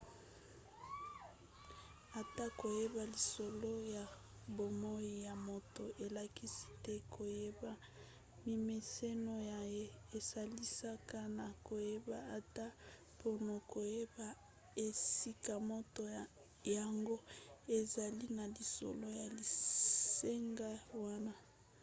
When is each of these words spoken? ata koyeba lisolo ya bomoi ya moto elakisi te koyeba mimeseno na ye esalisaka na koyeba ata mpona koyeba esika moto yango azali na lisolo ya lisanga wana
ata 2.21 2.45
koyeba 2.59 3.01
lisolo 3.13 3.71
ya 3.95 4.03
bomoi 4.55 5.11
ya 5.27 5.33
moto 5.47 5.83
elakisi 6.05 6.65
te 6.83 6.93
koyeba 7.13 7.71
mimeseno 8.47 9.33
na 9.49 9.59
ye 9.73 9.83
esalisaka 10.17 11.19
na 11.37 11.47
koyeba 11.67 12.17
ata 12.37 12.65
mpona 13.15 13.55
koyeba 13.71 14.27
esika 14.85 15.53
moto 15.71 16.03
yango 16.75 17.15
azali 17.77 18.25
na 18.37 18.45
lisolo 18.55 19.07
ya 19.19 19.25
lisanga 19.37 20.69
wana 21.03 21.33